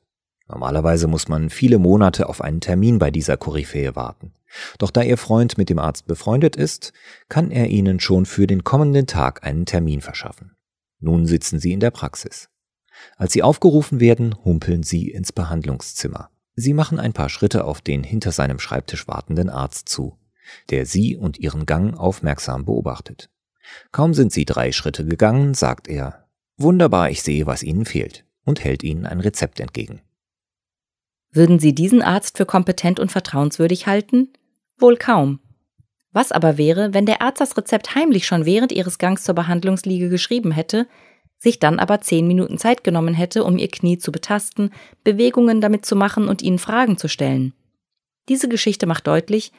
Normalerweise 0.49 1.09
muss 1.09 1.29
man 1.29 1.51
viele 1.51 1.79
Monate 1.79 2.29
auf 2.29 2.41
einen 2.41 2.61
Termin 2.61 2.99
bei 2.99 3.11
dieser 3.11 3.37
Koryphäe 3.37 3.95
warten. 3.97 4.33
Doch 4.79 4.91
da 4.91 5.03
Ihr 5.03 5.19
Freund 5.19 5.59
mit 5.59 5.69
dem 5.69 5.79
Arzt 5.79 6.07
befreundet 6.07 6.57
ist, 6.57 6.95
kann 7.29 7.51
er 7.51 7.69
Ihnen 7.69 8.01
schon 8.01 8.25
für 8.25 8.47
den 8.47 8.65
kommenden 8.65 9.07
Tag 9.07 9.45
einen 9.45 9.67
Termin 9.67 10.01
verschaffen. 10.01 10.57
Nun 11.01 11.27
sitzen 11.27 11.61
Sie 11.61 11.73
in 11.73 11.81
der 11.81 11.91
Praxis. 11.91 12.49
Als 13.17 13.35
Sie 13.35 13.43
aufgerufen 13.43 14.01
werden, 14.01 14.35
humpeln 14.45 14.83
Sie 14.83 15.11
ins 15.11 15.33
Behandlungszimmer. 15.33 16.31
Sie 16.61 16.75
machen 16.75 16.99
ein 16.99 17.13
paar 17.13 17.29
Schritte 17.29 17.63
auf 17.63 17.81
den 17.81 18.03
hinter 18.03 18.33
seinem 18.33 18.59
Schreibtisch 18.59 19.07
wartenden 19.07 19.49
Arzt 19.49 19.89
zu, 19.89 20.19
der 20.71 20.87
Sie 20.87 21.17
und 21.17 21.39
Ihren 21.39 21.67
Gang 21.67 21.97
aufmerksam 21.97 22.65
beobachtet. 22.65 23.31
Kaum 23.93 24.13
sind 24.13 24.33
Sie 24.33 24.45
drei 24.45 24.73
Schritte 24.73 25.05
gegangen, 25.05 25.55
sagt 25.55 25.87
er, 25.87 26.27
Wunderbar, 26.57 27.11
ich 27.11 27.23
sehe, 27.23 27.47
was 27.47 27.63
Ihnen 27.63 27.85
fehlt, 27.85 28.25
und 28.45 28.65
hält 28.65 28.83
Ihnen 28.83 29.07
ein 29.07 29.21
Rezept 29.21 29.61
entgegen. 29.61 30.01
Würden 31.31 31.61
Sie 31.61 31.77
diesen 31.77 32.03
Arzt 32.03 32.37
für 32.37 32.47
kompetent 32.47 32.99
und 32.99 33.13
vertrauenswürdig 33.13 33.87
halten? 33.87 34.33
Wohl 34.79 34.97
kaum. 34.97 35.39
Was 36.11 36.33
aber 36.33 36.59
wäre, 36.59 36.93
wenn 36.93 37.07
der 37.07 37.23
Arzt 37.23 37.41
das 37.41 37.57
Rezept 37.57 37.95
heimlich 37.95 38.27
schon 38.27 38.47
während 38.47 38.73
Ihres 38.73 38.99
Gangs 38.99 39.23
zur 39.23 39.37
Behandlungsliege 39.37 40.09
geschrieben 40.09 40.51
hätte, 40.51 40.89
sich 41.39 41.59
dann 41.59 41.79
aber 41.79 42.01
zehn 42.01 42.27
Minuten 42.27 42.59
Zeit 42.59 42.85
genommen 42.85 43.15
hätte, 43.15 43.45
um 43.45 43.59
ihr 43.59 43.69
Knie 43.69 43.99
zu 43.99 44.13
betasten, 44.13 44.71
Bewegungen 45.05 45.61
damit 45.61 45.87
zu 45.87 45.97
machen 45.97 46.29
und 46.29 46.43
ihnen 46.43 46.59
Fragen 46.59 46.99
zu 46.99 47.09
stellen. 47.09 47.55
Diese 48.29 48.49
Geschichte 48.49 48.87
macht 48.87 49.07
deutlich, 49.07 49.53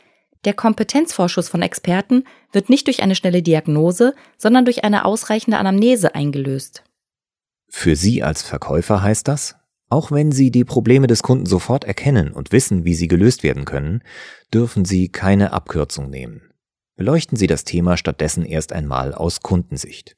der 0.45 0.53
Kompetenzvorschuss 0.53 1.49
von 1.49 1.61
Experten 1.61 2.23
wird 2.51 2.69
nicht 2.69 2.87
durch 2.87 3.03
eine 3.03 3.15
schnelle 3.15 3.41
Diagnose, 3.41 4.15
sondern 4.37 4.65
durch 4.65 4.83
eine 4.83 5.05
ausreichende 5.05 5.57
Anamnese 5.57 6.15
eingelöst. 6.15 6.83
Für 7.67 7.95
Sie 7.95 8.23
als 8.23 8.41
Verkäufer 8.41 9.01
heißt 9.01 9.27
das, 9.27 9.55
auch 9.89 10.11
wenn 10.11 10.31
Sie 10.31 10.51
die 10.51 10.63
Probleme 10.63 11.07
des 11.07 11.23
Kunden 11.23 11.45
sofort 11.45 11.83
erkennen 11.83 12.31
und 12.31 12.51
wissen, 12.51 12.85
wie 12.85 12.93
sie 12.93 13.07
gelöst 13.07 13.43
werden 13.43 13.65
können, 13.65 14.03
dürfen 14.53 14.85
Sie 14.85 15.09
keine 15.09 15.51
Abkürzung 15.51 16.09
nehmen. 16.09 16.53
Beleuchten 16.95 17.37
Sie 17.37 17.47
das 17.47 17.63
Thema 17.63 17.97
stattdessen 17.97 18.45
erst 18.45 18.71
einmal 18.71 19.13
aus 19.13 19.41
Kundensicht. 19.41 20.15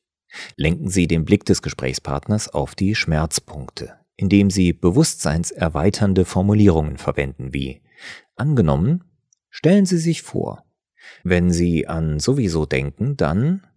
Lenken 0.56 0.90
Sie 0.90 1.08
den 1.08 1.26
Blick 1.26 1.46
des 1.46 1.62
Gesprächspartners 1.62 2.50
auf 2.50 2.76
die 2.76 2.96
Schmerzpunkte, 2.96 3.96
indem 4.16 4.50
Sie 4.50 4.74
bewusstseinserweiternde 4.74 6.26
Formulierungen 6.26 6.98
verwenden 6.98 7.54
wie 7.54 7.82
angenommen, 8.36 9.04
stellen 9.50 9.86
Sie 9.86 9.98
sich 9.98 10.22
vor. 10.22 10.64
Wenn 11.24 11.52
Sie 11.52 11.88
an 11.88 12.20
sowieso 12.20 12.66
denken, 12.66 13.18
dann 13.18 13.68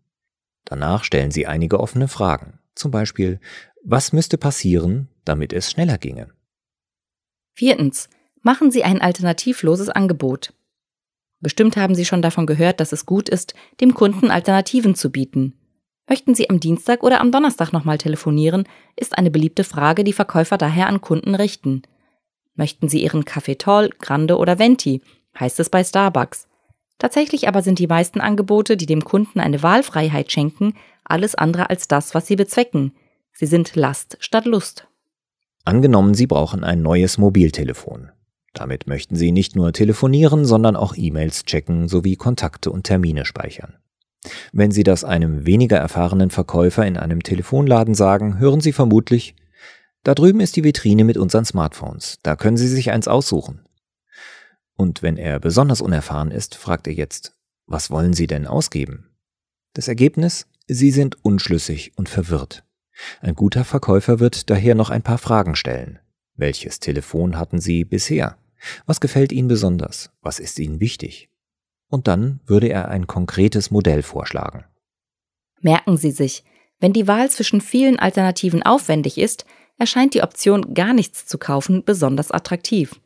danach 0.65 1.05
stellen 1.05 1.31
Sie 1.31 1.47
einige 1.47 1.81
offene 1.81 2.09
Fragen. 2.09 2.59
Zum 2.75 2.91
Beispiel, 2.91 3.41
was 3.85 4.13
müsste 4.13 4.39
passieren, 4.39 5.09
damit 5.25 5.53
es 5.53 5.71
schneller 5.71 5.99
ginge? 5.99 6.29
Viertens. 7.55 8.09
Machen 8.43 8.71
Sie 8.71 8.85
ein 8.85 9.01
alternativloses 9.01 9.89
Angebot. 9.89 10.53
Bestimmt 11.41 11.77
haben 11.77 11.95
Sie 11.95 12.05
schon 12.05 12.21
davon 12.21 12.47
gehört, 12.47 12.79
dass 12.79 12.93
es 12.93 13.07
gut 13.07 13.29
ist, 13.29 13.55
dem 13.81 13.95
Kunden 13.95 14.31
Alternativen 14.31 14.95
zu 14.95 15.11
bieten. 15.11 15.55
Möchten 16.09 16.35
Sie 16.35 16.51
am 16.51 16.61
Dienstag 16.61 17.03
oder 17.03 17.21
am 17.21 17.33
Donnerstag 17.33 17.73
nochmal 17.73 17.99
telefonieren, 17.99 18.65
ist 18.97 19.17
eine 19.17 19.31
beliebte 19.31 19.65
Frage, 19.65 20.05
die 20.05 20.13
Verkäufer 20.13 20.59
daher 20.59 20.87
an 20.87 21.01
Kunden 21.01 21.35
richten. 21.35 21.83
Möchten 22.55 22.89
Sie 22.89 23.03
Ihren 23.03 23.25
Kaffee 23.25 23.57
Toll, 23.57 23.91
Grande 23.99 24.37
oder 24.37 24.59
Venti, 24.59 25.01
heißt 25.39 25.59
es 25.61 25.71
bei 25.71 25.83
Starbucks. 25.83 26.47
Tatsächlich 26.99 27.49
aber 27.49 27.63
sind 27.63 27.79
die 27.79 27.87
meisten 27.87 28.21
Angebote, 28.21 28.77
die 28.77 28.87
dem 28.87 29.03
Kunden 29.03 29.41
eine 29.41 29.63
Wahlfreiheit 29.63 30.31
schenken, 30.31 30.75
alles 31.05 31.35
andere 31.35 31.71
als 31.71 31.89
das, 31.89 32.15
was 32.15 32.27
sie 32.27 32.37
bezwecken. 32.37 32.93
Sie 33.33 33.47
sind 33.47 33.75
Last 33.75 34.17
statt 34.21 34.45
Lust. 34.45 34.87
Angenommen, 35.65 36.15
Sie 36.15 36.27
brauchen 36.27 36.63
ein 36.63 36.83
neues 36.83 37.19
Mobiltelefon. 37.19 38.11
Damit 38.53 38.87
möchten 38.87 39.17
Sie 39.17 39.33
nicht 39.33 39.57
nur 39.57 39.73
telefonieren, 39.73 40.45
sondern 40.45 40.77
auch 40.77 40.95
E-Mails 40.97 41.45
checken 41.45 41.89
sowie 41.89 42.17
Kontakte 42.17 42.71
und 42.71 42.85
Termine 42.85 43.25
speichern. 43.25 43.75
Wenn 44.53 44.71
Sie 44.71 44.83
das 44.83 45.05
einem 45.05 45.47
weniger 45.47 45.79
erfahrenen 45.79 46.31
Verkäufer 46.31 46.87
in 46.87 46.97
einem 46.97 47.23
Telefonladen 47.23 47.95
sagen, 47.95 48.39
hören 48.39 48.61
Sie 48.61 48.73
vermutlich, 48.73 49.35
da 50.03 50.15
drüben 50.15 50.41
ist 50.41 50.57
die 50.57 50.65
Vitrine 50.65 51.05
mit 51.05 51.17
unseren 51.17 51.45
Smartphones, 51.45 52.19
da 52.23 52.37
können 52.37 52.57
Sie 52.57 52.69
sich 52.69 52.91
eins 52.91 53.09
aussuchen. 53.09 53.61
Und 54.77 55.03
wenn 55.03 55.17
er 55.17 55.41
besonders 55.41 55.81
unerfahren 55.81 56.31
ist, 56.31 56.55
fragt 56.57 56.87
er 56.87 56.95
jetzt, 56.95 57.33
was 57.67 57.91
wollen 57.91 58.13
Sie 58.13 58.27
denn 58.27 58.47
ausgeben? 58.47 59.11
Das 59.73 59.89
Ergebnis? 59.89 60.47
Sie 60.67 60.91
sind 60.91 61.25
unschlüssig 61.25 61.93
und 61.97 62.09
verwirrt. 62.09 62.65
Ein 63.21 63.35
guter 63.35 63.65
Verkäufer 63.65 64.21
wird 64.21 64.51
daher 64.51 64.75
noch 64.75 64.91
ein 64.91 65.03
paar 65.03 65.19
Fragen 65.19 65.57
stellen. 65.57 65.99
Welches 66.37 66.81
Telefon 66.81 67.39
hatten 67.39 67.61
Sie 67.61 67.85
bisher? 67.85 68.39
Was 68.87 69.01
gefällt 69.01 69.33
Ihnen 69.33 69.49
besonders? 69.49 70.11
Was 70.23 70.41
ist 70.41 70.59
Ihnen 70.59 70.81
wichtig? 70.81 71.29
Und 71.95 72.09
dann 72.09 72.41
würde 72.45 72.69
er 72.71 72.89
ein 72.89 73.07
konkretes 73.07 73.71
Modell 73.71 74.03
vorschlagen. 74.03 74.65
Merken 75.61 75.97
Sie 75.97 76.11
sich, 76.11 76.43
wenn 76.81 76.93
die 76.93 77.07
Wahl 77.07 77.31
zwischen 77.31 77.61
vielen 77.61 78.01
Alternativen 78.01 78.65
aufwendig 78.65 79.17
ist, 79.17 79.45
erscheint 79.79 80.13
die 80.15 80.25
Option, 80.25 80.75
gar 80.75 80.93
nichts 80.93 81.25
zu 81.25 81.39
kaufen, 81.39 81.85
besonders 81.85 82.33
attraktiv. 82.33 83.01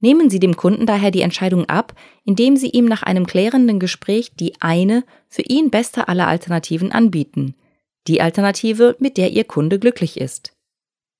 Nehmen 0.00 0.28
Sie 0.28 0.38
dem 0.38 0.54
Kunden 0.54 0.84
daher 0.84 1.10
die 1.10 1.22
Entscheidung 1.22 1.64
ab, 1.64 1.94
indem 2.26 2.58
Sie 2.58 2.68
ihm 2.68 2.84
nach 2.84 3.02
einem 3.02 3.26
klärenden 3.26 3.80
Gespräch 3.80 4.34
die 4.34 4.52
eine, 4.60 5.04
für 5.30 5.40
ihn 5.40 5.70
beste 5.70 6.08
aller 6.08 6.28
Alternativen 6.28 6.92
anbieten. 6.92 7.54
Die 8.06 8.20
Alternative, 8.20 8.96
mit 8.98 9.16
der 9.16 9.30
Ihr 9.30 9.44
Kunde 9.44 9.78
glücklich 9.78 10.20
ist. 10.20 10.52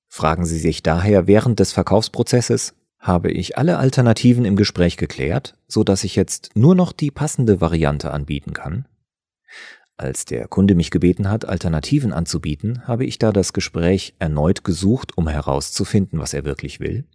Fragen 0.07 0.45
Sie 0.45 0.59
sich 0.59 0.83
daher 0.83 1.25
während 1.25 1.59
des 1.59 1.71
Verkaufsprozesses, 1.71 2.75
habe 3.07 3.31
ich 3.31 3.57
alle 3.57 3.77
Alternativen 3.77 4.45
im 4.45 4.55
Gespräch 4.55 4.97
geklärt, 4.97 5.55
so 5.67 5.83
dass 5.83 6.03
ich 6.03 6.15
jetzt 6.15 6.51
nur 6.55 6.75
noch 6.75 6.91
die 6.91 7.11
passende 7.11 7.61
Variante 7.61 8.11
anbieten 8.11 8.53
kann? 8.53 8.85
Als 9.95 10.25
der 10.25 10.47
Kunde 10.47 10.75
mich 10.75 10.91
gebeten 10.91 11.29
hat, 11.29 11.45
Alternativen 11.45 12.13
anzubieten, 12.13 12.87
habe 12.87 13.05
ich 13.05 13.17
da 13.17 13.31
das 13.31 13.53
Gespräch 13.53 14.13
erneut 14.19 14.63
gesucht, 14.63 15.17
um 15.17 15.27
herauszufinden, 15.27 16.19
was 16.19 16.35
er 16.35 16.45
wirklich 16.45 16.79
will? 16.79 17.05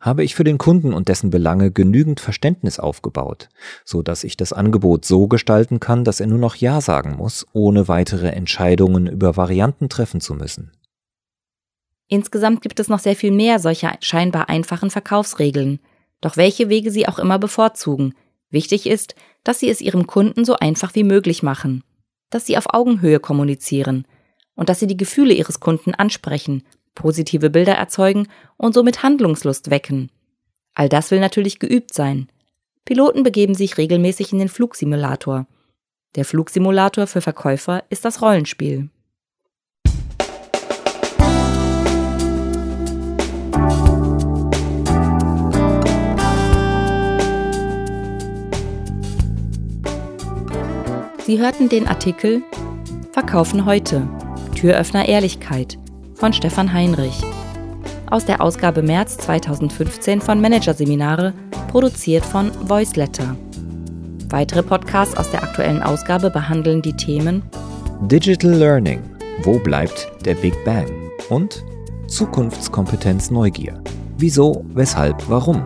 Habe 0.00 0.24
ich 0.24 0.34
für 0.34 0.44
den 0.44 0.58
Kunden 0.58 0.92
und 0.92 1.08
dessen 1.08 1.30
Belange 1.30 1.70
genügend 1.70 2.20
Verständnis 2.20 2.78
aufgebaut, 2.78 3.48
so 3.84 4.02
dass 4.02 4.24
ich 4.24 4.36
das 4.36 4.52
Angebot 4.52 5.04
so 5.04 5.28
gestalten 5.28 5.80
kann, 5.80 6.04
dass 6.04 6.20
er 6.20 6.26
nur 6.26 6.38
noch 6.38 6.56
Ja 6.56 6.80
sagen 6.80 7.16
muss, 7.16 7.46
ohne 7.52 7.88
weitere 7.88 8.28
Entscheidungen 8.28 9.06
über 9.06 9.36
Varianten 9.36 9.88
treffen 9.88 10.20
zu 10.20 10.34
müssen? 10.34 10.72
Insgesamt 12.08 12.62
gibt 12.62 12.80
es 12.80 12.88
noch 12.88 12.98
sehr 12.98 13.14
viel 13.14 13.30
mehr 13.30 13.58
solcher 13.58 13.96
scheinbar 14.00 14.48
einfachen 14.48 14.90
Verkaufsregeln. 14.90 15.78
Doch 16.20 16.36
welche 16.36 16.68
Wege 16.68 16.90
Sie 16.90 17.06
auch 17.06 17.18
immer 17.18 17.38
bevorzugen, 17.38 18.14
wichtig 18.50 18.86
ist, 18.86 19.14
dass 19.44 19.60
Sie 19.60 19.68
es 19.68 19.80
Ihrem 19.80 20.06
Kunden 20.06 20.44
so 20.44 20.56
einfach 20.56 20.94
wie 20.94 21.04
möglich 21.04 21.42
machen, 21.42 21.84
dass 22.30 22.46
Sie 22.46 22.56
auf 22.56 22.72
Augenhöhe 22.72 23.20
kommunizieren 23.20 24.06
und 24.54 24.68
dass 24.68 24.80
Sie 24.80 24.86
die 24.86 24.96
Gefühle 24.96 25.34
Ihres 25.34 25.60
Kunden 25.60 25.94
ansprechen, 25.94 26.64
positive 26.94 27.50
Bilder 27.50 27.74
erzeugen 27.74 28.26
und 28.56 28.74
somit 28.74 29.02
Handlungslust 29.02 29.70
wecken. 29.70 30.10
All 30.74 30.88
das 30.88 31.10
will 31.10 31.20
natürlich 31.20 31.58
geübt 31.58 31.94
sein. 31.94 32.28
Piloten 32.84 33.22
begeben 33.22 33.54
sich 33.54 33.76
regelmäßig 33.76 34.32
in 34.32 34.38
den 34.38 34.48
Flugsimulator. 34.48 35.46
Der 36.16 36.24
Flugsimulator 36.24 37.06
für 37.06 37.20
Verkäufer 37.20 37.84
ist 37.90 38.04
das 38.04 38.22
Rollenspiel. 38.22 38.88
Sie 51.28 51.38
hörten 51.38 51.68
den 51.68 51.86
Artikel 51.86 52.42
Verkaufen 53.12 53.66
heute. 53.66 54.08
Türöffner 54.54 55.06
Ehrlichkeit 55.06 55.78
von 56.14 56.32
Stefan 56.32 56.72
Heinrich. 56.72 57.22
Aus 58.10 58.24
der 58.24 58.40
Ausgabe 58.40 58.80
März 58.80 59.18
2015 59.18 60.22
von 60.22 60.40
Managerseminare, 60.40 61.34
produziert 61.70 62.24
von 62.24 62.50
Voiceletter. 62.66 63.36
Weitere 64.30 64.62
Podcasts 64.62 65.18
aus 65.18 65.30
der 65.30 65.42
aktuellen 65.42 65.82
Ausgabe 65.82 66.30
behandeln 66.30 66.80
die 66.80 66.96
Themen 66.96 67.42
Digital 68.04 68.52
Learning. 68.52 69.02
Wo 69.42 69.58
bleibt 69.58 70.10
der 70.24 70.34
Big 70.36 70.54
Bang? 70.64 70.86
Und 71.28 71.62
Zukunftskompetenz 72.06 73.30
Neugier. 73.30 73.78
Wieso, 74.16 74.64
weshalb, 74.72 75.28
warum? 75.28 75.62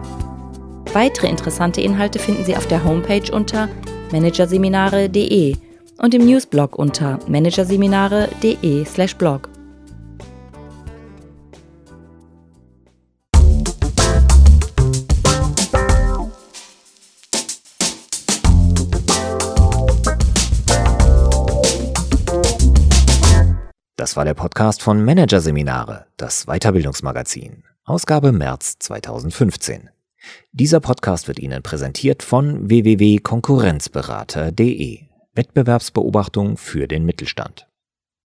Weitere 0.93 1.29
interessante 1.29 1.81
Inhalte 1.81 2.19
finden 2.19 2.45
Sie 2.45 2.57
auf 2.57 2.67
der 2.67 2.83
Homepage 2.83 3.33
unter 3.33 3.69
managerseminare.de 4.13 5.57
und 5.99 6.15
im 6.15 6.27
Newsblog 6.27 6.79
unter 6.79 7.19
managerseminare.de/blog. 7.27 9.49
Das 24.03 24.17
war 24.17 24.25
der 24.25 24.35
Podcast 24.35 24.83
von 24.83 25.05
Managerseminare, 25.05 26.07
das 26.17 26.47
Weiterbildungsmagazin, 26.47 27.63
Ausgabe 27.85 28.33
März 28.33 28.75
2015. 28.81 29.91
Dieser 30.53 30.81
Podcast 30.81 31.29
wird 31.29 31.39
Ihnen 31.39 31.63
präsentiert 31.63 32.23
von 32.23 32.69
www.konkurrenzberater.de. 32.69 35.01
Wettbewerbsbeobachtung 35.35 36.57
für 36.57 36.87
den 36.87 37.05
Mittelstand. 37.05 37.67